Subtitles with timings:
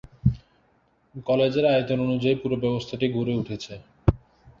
[1.27, 3.73] কলেজের আয়তন অনুযায়ী পুরো ব্যবস্থাটি গড়ে উঠেছে।